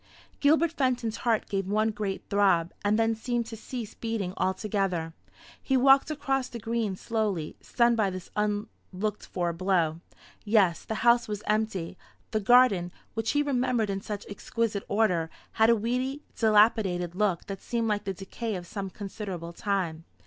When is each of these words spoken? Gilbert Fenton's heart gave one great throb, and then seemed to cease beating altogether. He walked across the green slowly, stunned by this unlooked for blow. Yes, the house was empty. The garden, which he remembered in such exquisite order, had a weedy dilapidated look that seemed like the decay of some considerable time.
Gilbert 0.39 0.71
Fenton's 0.71 1.17
heart 1.17 1.47
gave 1.47 1.67
one 1.67 1.91
great 1.91 2.23
throb, 2.27 2.73
and 2.83 2.97
then 2.97 3.13
seemed 3.13 3.45
to 3.45 3.55
cease 3.55 3.93
beating 3.93 4.33
altogether. 4.35 5.13
He 5.61 5.77
walked 5.77 6.09
across 6.09 6.47
the 6.49 6.57
green 6.57 6.95
slowly, 6.95 7.55
stunned 7.61 7.97
by 7.97 8.09
this 8.09 8.31
unlooked 8.35 9.27
for 9.27 9.53
blow. 9.53 9.99
Yes, 10.43 10.85
the 10.85 10.95
house 11.05 11.27
was 11.27 11.43
empty. 11.45 11.99
The 12.31 12.39
garden, 12.39 12.91
which 13.13 13.33
he 13.33 13.43
remembered 13.43 13.91
in 13.91 14.01
such 14.01 14.25
exquisite 14.27 14.81
order, 14.87 15.29
had 15.51 15.69
a 15.69 15.75
weedy 15.75 16.23
dilapidated 16.35 17.13
look 17.13 17.45
that 17.45 17.61
seemed 17.61 17.87
like 17.87 18.05
the 18.05 18.13
decay 18.15 18.55
of 18.55 18.65
some 18.65 18.89
considerable 18.89 19.53
time. 19.53 20.05